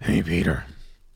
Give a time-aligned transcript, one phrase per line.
[0.00, 0.64] Hey, Peter.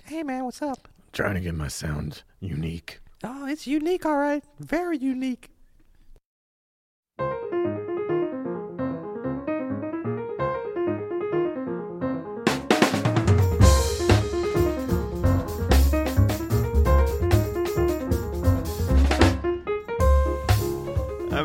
[0.04, 0.88] Hey man, what's up?
[1.12, 2.98] Trying to get my sound unique.
[3.22, 4.42] Oh, it's unique, all right.
[4.58, 5.50] Very unique.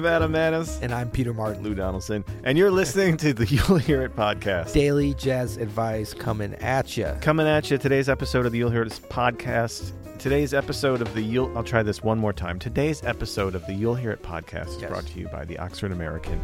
[0.07, 0.81] Adam Maness.
[0.81, 1.63] And I'm Peter Martin.
[1.63, 2.23] Lou Donaldson.
[2.43, 4.73] And you're listening to the You'll Hear It podcast.
[4.73, 7.11] Daily jazz advice coming at you.
[7.21, 9.91] Coming at you, today's episode of the You'll Hear It podcast.
[10.17, 12.57] Today's episode of the You'll, I'll try this one more time.
[12.57, 14.89] Today's episode of the You'll Hear It podcast is Yes.
[14.89, 16.41] brought to you by the Oxford American.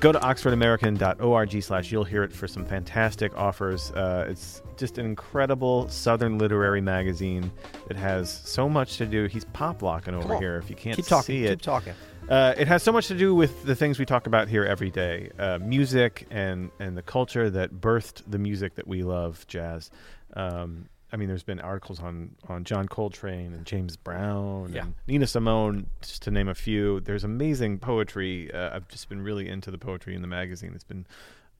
[0.00, 3.92] Go to oxfordamerican.org slash you'll hear it for some fantastic offers.
[3.92, 7.52] Uh, it's just an incredible Southern literary magazine
[7.86, 9.26] that has so much to do.
[9.26, 10.56] He's pop locking over here.
[10.56, 11.24] If you can't Keep talking.
[11.26, 11.94] see it, Keep talking.
[12.28, 14.90] Uh, it has so much to do with the things we talk about here every
[14.90, 19.90] day uh, music and, and the culture that birthed the music that we love, jazz.
[20.34, 24.84] Um, I mean, there's been articles on, on John Coltrane and James Brown Yeah.
[24.84, 27.00] and Nina Simone, just to name a few.
[27.00, 28.50] There's amazing poetry.
[28.50, 30.72] Uh, I've just been really into the poetry in the magazine.
[30.74, 31.04] It's been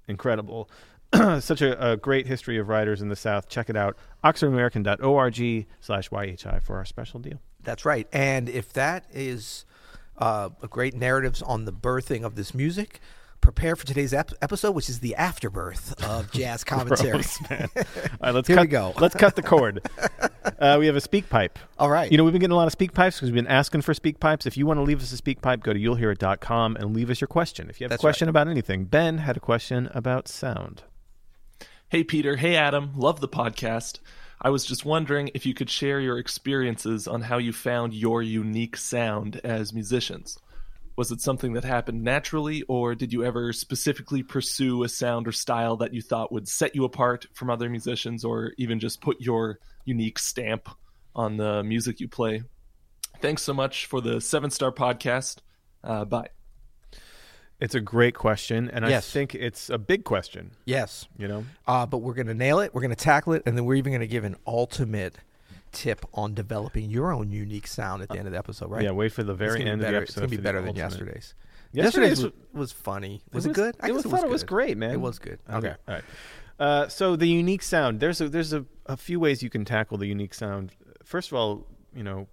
[0.08, 0.70] incredible.
[1.40, 3.46] Such a, a great history of writers in the South.
[3.50, 3.98] Check it out.
[4.24, 7.40] OxfordAmerican.org slash YHI for our special deal.
[7.62, 8.08] That's right.
[8.10, 9.66] And if that is
[10.18, 13.00] uh, a great narratives on the birthing of this music,
[13.40, 17.12] prepare for today's ep- episode, which is the afterbirth of jazz commentary.
[17.12, 17.68] Gross, man.
[17.76, 17.82] All
[18.22, 18.94] right, let's Here cut, we go.
[18.98, 19.88] Let's cut the cord.
[20.58, 21.50] Uh, we have a SpeakPipe.
[21.78, 22.10] All right.
[22.10, 24.44] You know, we've been getting a lot of SpeakPipes because we've been asking for SpeakPipes.
[24.46, 27.28] If you want to leave us a SpeakPipe, go to you'llhearit.com and leave us your
[27.28, 27.68] question.
[27.70, 30.82] If you have That's a question about anything, Ben had a question about sound.
[31.88, 32.36] Hey, Peter.
[32.36, 32.92] Hey, Adam.
[32.96, 34.00] Love the podcast.
[34.44, 38.22] I was just wondering if you could share your experiences on how you found your
[38.22, 40.36] unique sound as musicians.
[40.96, 45.32] Was it something that happened naturally, or did you ever specifically pursue a sound or
[45.32, 49.20] style that you thought would set you apart from other musicians, or even just put
[49.20, 50.68] your unique stamp
[51.14, 52.42] on the music you play?
[53.20, 55.38] Thanks so much for the seven star podcast.
[55.84, 56.28] Uh, bye.
[57.62, 60.50] It's a great question, and I think it's a big question.
[60.64, 61.06] yes.
[61.16, 62.74] You know, Uh, but we're going to nail it.
[62.74, 63.42] We're going to tackle it.
[63.46, 65.16] And then we're even going to give an ultimate
[65.70, 68.82] tip on developing your own unique sound at the end of the episode, right?
[68.82, 68.90] yeah.
[68.90, 69.98] Wait for the very end better.
[69.98, 70.90] of the It's going to be better than ultimate.
[70.90, 71.34] yesterday's.
[71.72, 73.22] Yesterday's Yesterday's was- was, was funny.
[73.32, 73.76] Was it, was- good?
[73.80, 74.24] I it guess was fun.
[74.24, 74.90] It was great, man.
[74.90, 75.38] It was good.
[75.48, 75.74] Okay.
[75.88, 76.04] All right.
[76.58, 78.00] Uh, so the unique sound.
[78.00, 80.72] There's a, there's a, a few ways you can tackle the unique sound.
[81.04, 82.26] First of all, you know,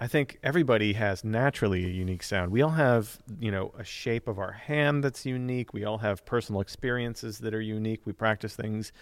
[0.00, 2.52] I think everybody has naturally a unique sound.
[2.52, 5.74] We all have, you know, a shape of our hand that's unique.
[5.74, 8.02] We all have personal experiences that are unique.
[8.04, 8.92] We practice things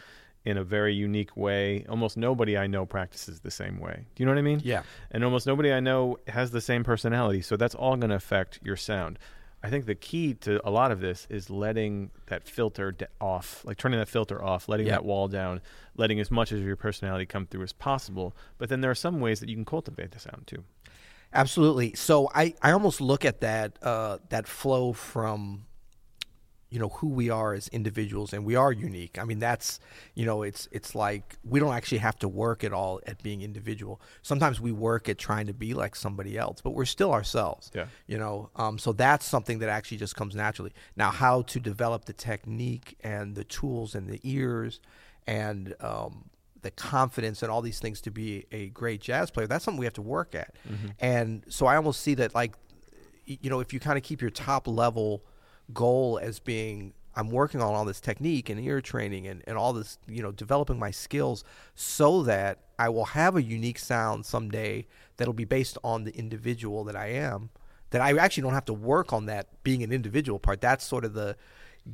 [0.47, 1.85] in a very unique way.
[1.89, 4.07] Almost nobody I know practices the same way.
[4.15, 4.63] Do you know what I mean?
[4.65, 4.85] Yeah.
[5.11, 7.43] And almost nobody I know has the same personality.
[7.43, 9.19] So that's all going to affect your sound.
[9.63, 13.65] I think the key to a lot of this is letting that filter d- off,
[13.65, 14.93] like turning that filter off, letting Yeah.
[14.93, 15.61] that wall down,
[15.97, 18.35] letting as much of your personality come through as possible.
[18.59, 20.65] But then there are some ways that you can cultivate the sound too.
[21.33, 21.95] Absolutely.
[21.95, 25.67] So I, I almost look at that uh, that flow from
[26.69, 29.19] you know who we are as individuals and we are unique.
[29.19, 29.79] I mean that's
[30.15, 33.43] you know it's it's like we don't actually have to work at all at being
[33.43, 34.01] individual.
[34.23, 37.71] Sometimes we work at trying to be like somebody else, but we're still ourselves.
[37.75, 37.87] Yeah.
[38.07, 40.73] You know, um, so that's something that actually just comes naturally.
[40.97, 44.81] Now, how to develop the technique and the tools and the ears
[45.27, 46.31] and um,
[46.67, 49.87] the confidence and all these things to be a great jazz player, that's something we
[49.87, 50.53] have to work at.
[50.69, 50.89] Mm-hmm.
[50.99, 52.55] And so I almost see that like,
[53.25, 55.23] you know, if you kind of keep your top level
[55.73, 59.73] goal as being I'm working on all this technique and ear training and, and all
[59.73, 61.45] this, you know, developing my skills
[61.75, 66.85] so that I will have a unique sound someday that'll be based on the individual
[66.85, 67.51] that I am.
[67.91, 70.61] That I actually don't have to work on that being an individual part.
[70.61, 71.37] That's sort of the,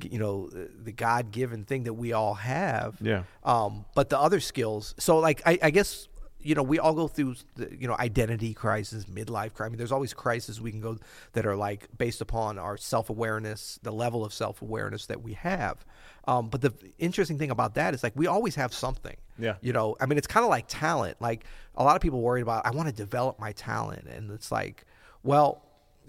[0.00, 2.96] you know, the God given thing that we all have.
[3.00, 3.24] Yeah.
[3.44, 6.08] Um, but the other skills, so like I, I guess
[6.40, 9.60] you know we all go through the, you know identity crisis, midlife crisis.
[9.60, 10.98] I mean, there's always crises we can go
[11.32, 15.34] that are like based upon our self awareness, the level of self awareness that we
[15.34, 15.84] have.
[16.26, 19.16] Um, but the interesting thing about that is like we always have something.
[19.38, 19.56] Yeah.
[19.60, 21.20] You know, I mean, it's kind of like talent.
[21.20, 21.44] Like
[21.74, 24.84] a lot of people worried about, I want to develop my talent, and it's like,
[25.22, 25.66] well.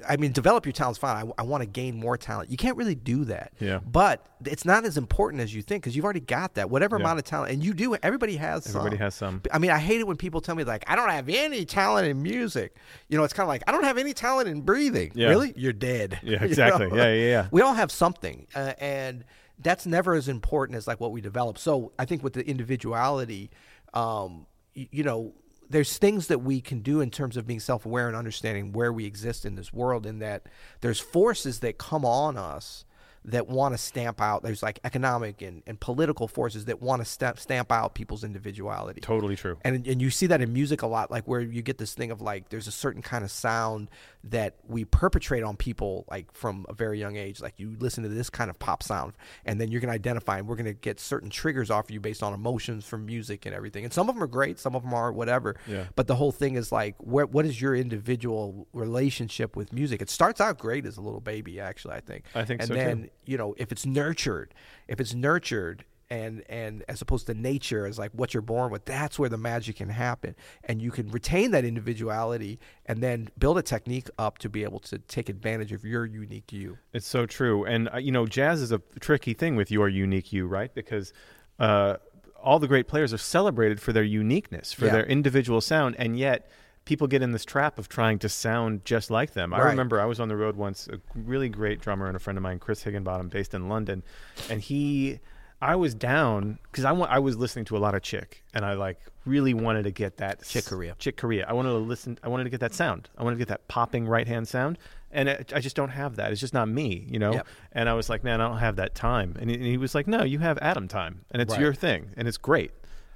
[0.07, 1.27] I mean, develop your talent's fine.
[1.37, 2.49] I, I want to gain more talent.
[2.49, 3.53] You can't really do that.
[3.59, 3.79] Yeah.
[3.79, 6.69] But it's not as important as you think because you've already got that.
[6.69, 7.03] Whatever Yeah.
[7.03, 7.95] amount of talent, and you do.
[8.03, 8.67] Everybody has.
[8.67, 9.01] Everybody some.
[9.03, 9.41] has some.
[9.51, 12.07] I mean, I hate it when people tell me like, I don't have any talent
[12.07, 12.75] in music.
[13.09, 15.11] You know, it's kind of like I don't have any talent in breathing.
[15.15, 15.29] Yeah.
[15.29, 16.19] Really, you're dead.
[16.23, 16.87] Yeah, You exactly.
[16.87, 16.95] know?
[16.95, 17.47] Yeah, yeah, yeah.
[17.51, 19.23] We all have something, uh, and
[19.59, 21.57] that's never as important as like what we develop.
[21.57, 23.51] So I think with the individuality,
[23.93, 24.45] um,
[24.75, 25.33] y- you know,
[25.69, 29.05] there's things that we can do in terms of being self-aware and understanding where we
[29.05, 30.47] exist in this world and that
[30.81, 32.85] there's forces that come on us
[33.25, 34.43] that want to stamp out.
[34.43, 39.01] There's like economic and, and political forces that want to stamp stamp out people's individuality.
[39.01, 39.57] Totally true.
[39.63, 42.11] And and you see that in music a lot, like where you get this thing
[42.11, 43.89] of like there's a certain kind of sound
[44.25, 47.41] that we perpetrate on people like from a very young age.
[47.41, 49.13] Like you listen to this kind of pop sound,
[49.45, 52.23] and then you're gonna identify, and we're gonna get certain triggers off of you based
[52.23, 53.83] on emotions from music and everything.
[53.83, 55.55] And some of them are great, some of them are whatever.
[55.67, 55.85] Yeah.
[55.95, 60.01] But the whole thing is like, where, what is your individual relationship with music?
[60.01, 61.95] It starts out great as a little baby, actually.
[61.95, 62.25] I think.
[62.35, 63.09] I think and so, then too.
[63.25, 64.53] You know if it's nurtured
[64.87, 68.83] if it's nurtured and and as opposed to nature as like what you're born with
[68.85, 73.57] that's where the magic can happen and you can retain that individuality and then build
[73.57, 77.25] a technique up to be able to take advantage of your unique you It's so
[77.25, 77.63] true.
[77.63, 80.73] And, uh, you know, jazz is a tricky thing with your unique you, right?
[80.73, 81.13] Because
[81.59, 81.95] uh,
[82.43, 84.91] all the great players are celebrated for their uniqueness, for Yeah.
[84.91, 85.95] their individual sound.
[85.97, 86.49] And yet,
[86.85, 89.53] people get in this trap of trying to sound just like them.
[89.53, 92.37] I remember I was on the road once, a really great drummer and a friend
[92.37, 94.03] of mine, Chris Higginbottom, based in London.
[94.49, 95.19] And he.
[95.61, 98.73] I was down because I, I was listening to a lot of Chick, and I
[98.73, 100.93] like really wanted to get that Chick Corea.
[100.99, 101.45] Chick Corea.
[101.47, 102.19] I wanted to listen.
[102.21, 103.07] I wanted to get that sound.
[103.17, 104.77] I wanted to get that popping right hand sound,
[105.09, 106.33] and it, I just don't have that.
[106.33, 107.31] It's just not me, you know.
[107.35, 107.47] Yep.
[107.71, 109.37] And I was like, man, I don't have that time.
[109.39, 111.61] And he, and he was like, no, you have Adam time, and it's Right.
[111.61, 112.71] your thing, and it's great.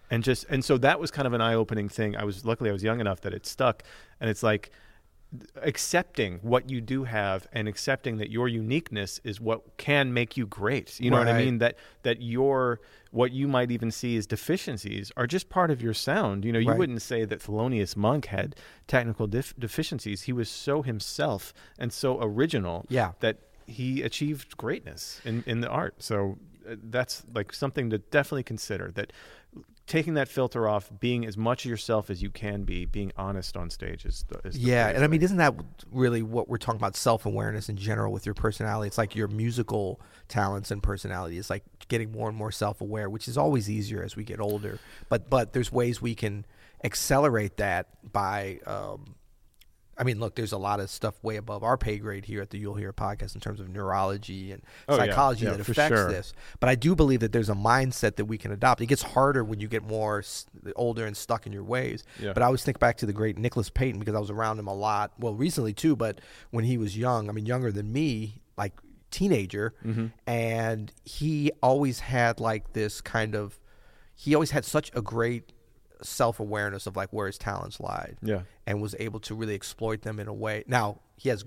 [0.10, 2.16] And just and so that was kind of an eye opening thing.
[2.16, 3.84] I was luckily I was young enough that it stuck,
[4.20, 4.72] and it's like
[5.62, 10.46] accepting what you do have and accepting that your uniqueness is what can make you
[10.48, 10.98] great.
[11.02, 11.58] You know what I mean?
[11.58, 12.80] That that your
[13.12, 16.46] what you might even see as deficiencies are just part of your sound.
[16.46, 16.78] You know, you Right.
[16.78, 18.56] wouldn't say that Thelonious Monk had
[18.88, 20.24] technical def- deficiencies.
[20.24, 23.12] He was so himself and so original Yeah.
[23.20, 26.02] that he achieved greatness in, in the art.
[26.02, 26.38] So
[26.70, 29.12] uh, that's like something to definitely consider that
[29.88, 33.56] taking that filter off, being as much of yourself as you can be, being honest
[33.56, 35.56] on stage is the, is the yeah and i mean isn't that
[35.92, 38.88] really what we're talking about self-awareness in general with your personality?
[38.88, 43.30] It's like your musical talents and personality it's like getting more and more self-aware which
[43.30, 44.80] is always easier as we get older.
[45.10, 46.46] But but there's ways we can
[46.84, 49.16] accelerate that by um,
[50.00, 52.52] I mean, look, there's a lot of stuff way above our pay grade here at
[52.52, 56.08] the You'll Hear podcast in terms of neurology and Oh, psychology Yeah, that affects sure.
[56.12, 56.34] this.
[56.60, 58.80] But I do believe that there's a mindset that we can adopt.
[58.82, 60.24] It gets harder when you get more
[60.76, 62.04] older and stuck in your ways.
[62.20, 62.34] Yeah.
[62.34, 64.68] But I always think back to the great Nicholas Payton because I was around him
[64.68, 65.14] a lot.
[65.18, 66.22] Well, recently too, but
[66.52, 68.74] when he was young, I mean, younger than me, like
[69.10, 70.08] teenager, Mm-hmm.
[70.28, 73.60] and he always had like this kind of,
[74.16, 75.54] he always had such a great
[76.02, 78.42] self awareness of like where his talents lied Yeah.
[78.66, 80.64] and was able to really exploit them in a way.
[80.68, 81.44] Now he has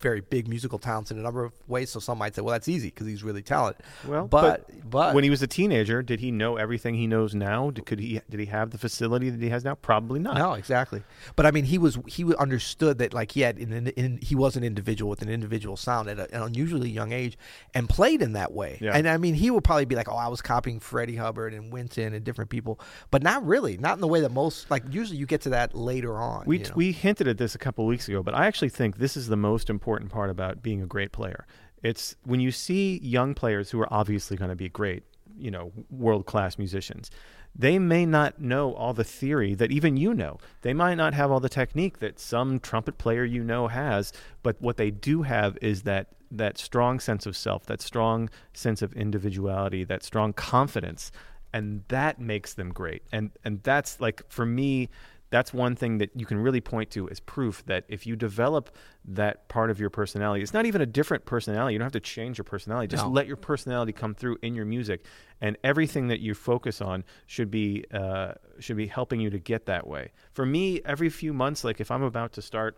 [0.00, 2.68] very big musical talents in a number of ways, so some might say, "Well, that's
[2.68, 6.30] easy because he's really talented." Well, but but, when he was a teenager, did he
[6.30, 7.70] know everything he knows now?
[7.70, 9.74] Did, could he did he have the facility that he has now?
[9.74, 10.36] Probably not.
[10.36, 11.02] no, exactly.
[11.36, 14.34] But I mean, he was he understood that like he had an, an, in, he
[14.34, 17.36] was an individual with an individual sound at a, an unusually young age
[17.74, 18.78] and played in that way.
[18.80, 18.92] Yeah.
[18.92, 21.72] And I mean, he would probably be like, "Oh, I was copying Freddie Hubbard and
[21.72, 22.80] Wynton and different people,"
[23.10, 24.84] but not really, not in the way that most like.
[24.90, 26.44] Usually, you get to that later on.
[26.46, 26.72] We, you know?
[26.76, 29.36] we hinted at this a couple weeks ago, but I actually think this is the
[29.36, 31.46] most important part about being a great player.
[31.82, 35.04] It's when you see young players who are obviously going to be great,
[35.36, 37.10] you know, world class musicians.
[37.54, 40.38] They may not know all the theory that even you know.
[40.62, 44.12] They might not have all the technique that some trumpet player you know has,
[44.42, 48.82] but what they do have is that that strong sense of self, that strong sense
[48.82, 51.10] of individuality, that strong confidence
[51.52, 54.88] and that makes them great and and that's like for me
[55.30, 58.74] that's one thing that you can really point to as proof that if you develop
[59.04, 61.74] that part of your personality it's not even a different personality.
[61.74, 62.88] You don't have to change your personality.
[62.88, 63.10] Just No.
[63.10, 65.04] let your personality come through in your music.
[65.40, 69.66] And everything that you focus on should be uh, should be helping you to get
[69.66, 70.12] that way.
[70.32, 72.76] For me every few months like if i'm about to start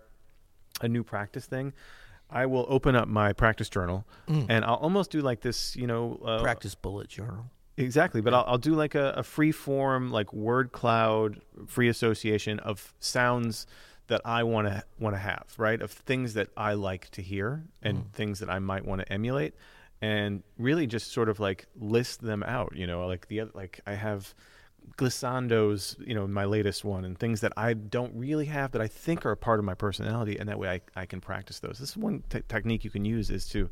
[0.80, 1.72] a new practice thing
[2.32, 6.20] I will open up my practice journal and I'll almost do like this, you know,
[6.24, 7.50] uh, practice bullet journal.
[7.80, 12.58] Exactly, but I'll, I'll do like a, a free form, like word cloud, free association
[12.60, 13.66] of sounds
[14.08, 15.80] that I want to want to have, right?
[15.80, 18.12] Of things that I like to hear and mm.
[18.12, 19.54] things that I might want to emulate,
[20.02, 22.72] and really just sort of like list them out.
[22.74, 24.34] You know, like the other, like I have
[24.96, 28.88] glissandos, you know, my latest one, and things that I don't really have that I
[28.88, 31.78] think are a part of my personality, and that way I, I can practice those.
[31.78, 33.70] This is one te- technique you can use is to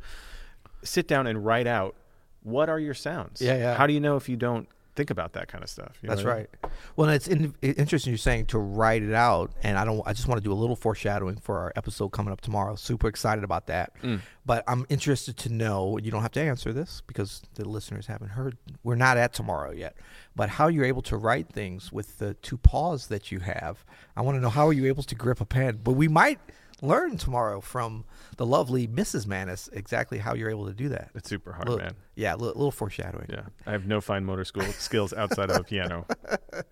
[0.84, 1.96] sit down and write out
[2.42, 3.40] what are your sounds.
[3.40, 3.74] Yeah, yeah.
[3.74, 4.68] How do you know if you don't
[4.98, 5.96] think about that kind of stuff?
[6.02, 6.46] You know That's what I mean?
[6.64, 6.72] right.
[6.96, 10.02] Well, it's in, interesting you're saying to write it out, and I don't.
[10.06, 12.74] I just want to do a little foreshadowing for our episode coming up tomorrow.
[12.74, 13.92] Super excited about that.
[14.02, 14.20] Mm.
[14.44, 15.98] But I'm interested to know.
[15.98, 18.56] You don't have to answer this because the listeners haven't heard.
[18.82, 19.96] We're not at tomorrow yet.
[20.34, 23.84] But how you're able to write things with the two paws that you have.
[24.16, 25.80] I want to know how are you able to grip a pen.
[25.82, 26.40] But we might
[26.80, 28.04] learn tomorrow from
[28.36, 29.26] the lovely Mrs.
[29.26, 31.10] Maness exactly how you're able to do that.
[31.14, 31.94] It's super hard, Little- man.
[32.14, 33.26] Yeah, a little, little foreshadowing.
[33.30, 36.04] Yeah, I have no fine motor school skills outside of a piano,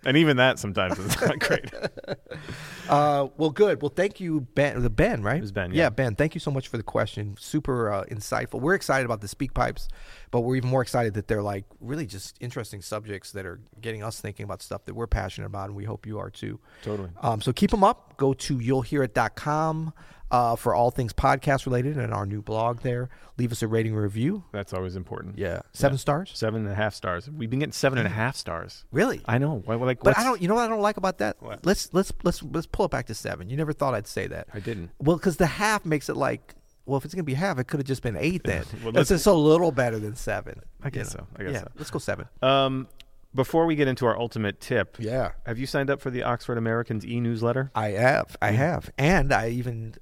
[0.05, 1.71] and even that sometimes is not great.
[2.89, 3.83] Uh, well, good.
[3.83, 4.81] Well, thank you, Ben.
[4.81, 5.39] The Ben, right?
[5.39, 5.85] It was Ben, Yeah.
[5.85, 5.91] yeah.
[5.91, 6.15] Ben.
[6.15, 7.35] Thank you so much for the question.
[7.37, 8.61] Super uh, insightful.
[8.61, 9.89] We're excited about the speak pipes,
[10.37, 14.03] but we're even more excited that they're like really just interesting subjects that are getting
[14.03, 16.61] us thinking about stuff that we're passionate about, and we hope you are too.
[16.83, 17.09] Totally.
[17.23, 18.19] Um, so keep them up.
[18.19, 19.95] Go to you'll you'llhearit.com
[20.31, 23.09] uh, for all things podcast related and our new blog there.
[23.39, 24.45] Leave us a rating review.
[24.53, 25.39] That's always important.
[25.39, 26.33] Yeah, seven stars.
[26.35, 27.31] Seven and a half stars.
[27.31, 28.85] We've been getting seven and a half stars.
[28.93, 29.23] Really?
[29.25, 29.63] I know.
[29.65, 30.43] Why- Like, But I don't.
[30.43, 31.37] You know what I don't like about that?
[31.41, 31.65] What?
[31.65, 33.49] Let's let's let's let's pull it back to seven.
[33.49, 34.49] You never thought I'd say that.
[34.53, 34.91] I didn't.
[34.99, 36.55] Well, because the half makes it like,
[36.87, 38.65] well, if it's gonna be half, it could have just been eight then.
[38.83, 40.63] Well, That's just a little better than seven.
[40.83, 41.27] I guess you know?
[41.31, 41.41] so.
[41.41, 41.71] I guess yeah, so.
[41.77, 42.27] let's go seven.
[42.43, 42.89] Um,
[43.35, 46.57] before we get into our ultimate tip, Yeah, have you signed up for the Oxford
[46.57, 47.71] Americans e-newsletter?
[47.75, 49.95] I have, I have, and I even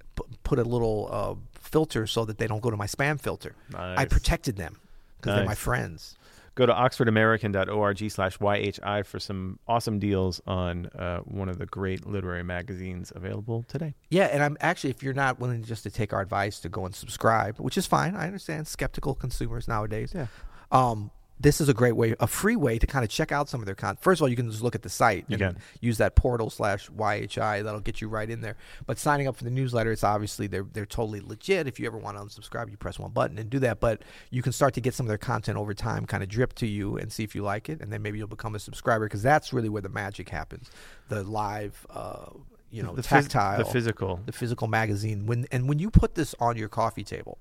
[0.45, 3.57] put a little uh, filter so that they don't go to my spam filter.
[3.75, 4.79] I protected them
[5.17, 6.17] because they're my friends.
[6.55, 12.07] Go to oxfordamerican.org slash YHI for some awesome deals on uh, one of the great
[12.07, 13.95] literary magazines available today.
[14.09, 16.87] Yeah, and I'm actually, if you're not willing just to take our advice to go
[16.87, 20.13] and subscribe, which is fine, I understand skeptical consumers nowadays.
[20.15, 20.27] Yeah.
[20.71, 23.61] Um, this is a great way, a free way to kind of check out some
[23.61, 24.01] of their content.
[24.01, 25.59] First of all, you can just look at the site You and can.
[25.81, 27.65] use that portal slash YHI.
[27.65, 28.57] That'll get you right in there.
[28.87, 31.67] But signing up for the newsletter, it's obviously they're they're totally legit.
[31.67, 33.81] If you ever want to unsubscribe, you press one button and do that.
[33.81, 36.55] But you can start to get some of their content over time, kind of drip
[36.55, 39.07] to you, and see if you like it, and then maybe you'll become a subscriber
[39.07, 40.71] because that's really where the magic happens.
[41.09, 42.27] The live, uh,
[42.71, 44.21] you know, the phys- tactile, the physical.
[44.25, 45.27] the physical magazine.
[45.27, 47.39] When and when you put this on your coffee table,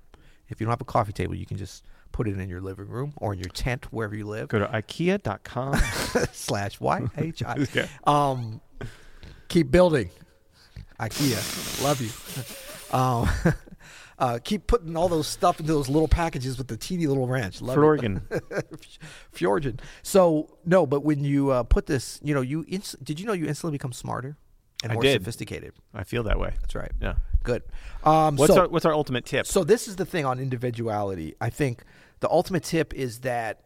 [0.48, 2.86] if you don't have a coffee table, you can just put it in your living
[2.86, 4.48] room or in your tent wherever you live.
[4.48, 5.74] Go to ikea.com.
[6.32, 7.68] slash YHI.
[7.74, 7.86] Yeah.
[8.04, 8.60] Um,
[9.48, 10.10] keep building.
[11.00, 12.96] IKEA, love you.
[12.96, 13.28] Um,
[14.18, 17.60] uh, keep putting all those stuff into those little packages with the teeny little wrench.
[17.60, 17.80] Love it.
[17.80, 18.20] Florgan.
[19.34, 19.80] Fjorgen.
[20.02, 23.32] So no, but when you uh, put this, you know, you ins- did you know
[23.32, 24.36] you instantly become smarter
[24.84, 25.20] and I more did.
[25.20, 25.72] sophisticated?
[25.92, 26.52] I feel that way.
[26.60, 26.92] That's right.
[27.00, 27.14] Yeah.
[27.44, 27.62] Good.
[28.02, 29.46] Um, What's so, our what's our ultimate tip?
[29.46, 31.34] so this is the thing on individuality.
[31.40, 31.84] I think
[32.20, 33.60] the ultimate tip is that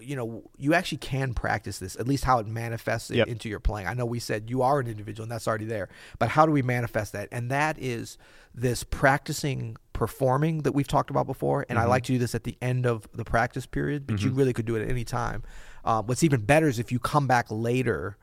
[0.00, 3.28] you know you actually can practice this at least how it manifests Yep.
[3.28, 3.86] into your playing.
[3.88, 6.52] I know we said you are an individual and that's already there, but how do
[6.52, 7.28] we manifest that?
[7.32, 8.18] And that is
[8.54, 11.64] this practicing performing that we've talked about before.
[11.70, 14.30] And I like to do this at the end of the practice period, but you
[14.30, 15.42] really could do it at any time.
[15.84, 18.18] Um, what's even better is if you come back later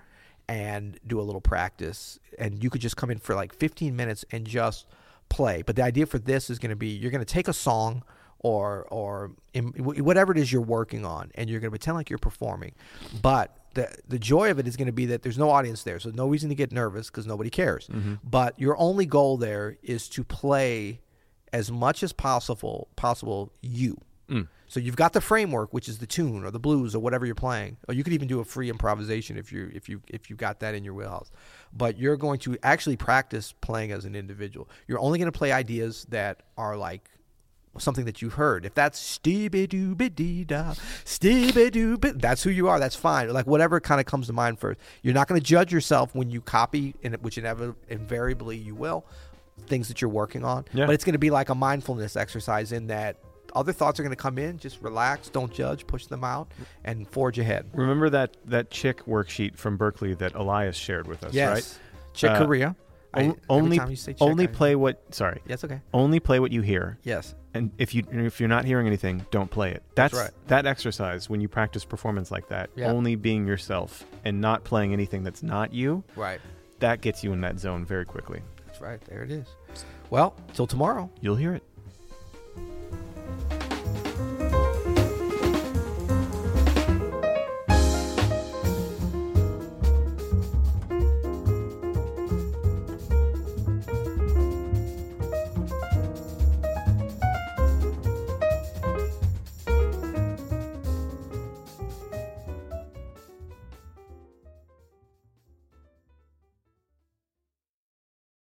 [0.53, 4.23] and do a little practice and you could just come in for like 15 minutes
[4.31, 4.85] and just
[5.27, 5.63] play.
[5.63, 8.03] But the idea for this is going to be you're going to take a song
[8.37, 12.11] or or in, whatever it is you're working on and you're going to pretend like
[12.11, 12.75] you're performing.
[13.19, 15.99] But the the joy of it is going to be that there's no audience there
[15.99, 17.87] so no reason to get nervous because nobody cares.
[17.87, 18.15] Mm-hmm.
[18.23, 21.01] But your only goal there is to play
[21.51, 23.97] as much as possible possible you
[24.33, 24.47] Mm.
[24.67, 27.35] so you've got the framework, which is the tune or the blues or whatever you're
[27.35, 27.77] playing.
[27.87, 30.59] Or you could even do a free improvisation if you if you if you got
[30.61, 31.31] that in your wheelhouse.
[31.71, 34.69] But you're going to actually practice playing as an individual.
[34.87, 37.09] You're only going to play ideas that are like
[37.77, 38.65] something that you've heard.
[38.65, 40.73] If that's steeby dooby dee da,
[41.05, 42.79] steeby dooby, that's who you are.
[42.79, 43.31] That's fine.
[43.31, 44.79] Like whatever kind of comes to mind first.
[45.01, 49.05] You're not going to judge yourself when you copy, which inevitably, invariably you will,
[49.67, 50.65] things that you're working on.
[50.73, 50.85] Yeah.
[50.85, 53.17] But it's going to be like a mindfulness exercise in that
[53.53, 54.57] other thoughts are going to come in.
[54.57, 56.51] Just relax, don't judge, push them out,
[56.83, 57.65] and forge ahead.
[57.73, 61.49] Remember that that chick worksheet from Berklee that Elias shared with us, Yes.
[61.53, 61.79] right?
[62.13, 62.75] Chick Uh, Corea.
[63.15, 65.39] I- only time you say chick, only I- play what sorry.
[65.47, 65.81] Yes, okay.
[65.93, 66.97] Only play what you hear.
[67.03, 67.35] Yes.
[67.53, 69.83] And if you if you're not hearing anything, don't play it.
[69.93, 70.31] That's, right.
[70.47, 72.91] that exercise when you practice performance like that, Yeah.
[72.91, 76.41] only being yourself and not playing anything that's not you, Right.
[76.79, 78.41] that gets you in that zone very quickly.
[78.65, 78.99] That's right.
[79.01, 79.45] There it is.
[80.09, 81.11] Well, till tomorrow.
[81.21, 81.61] You'll hear it.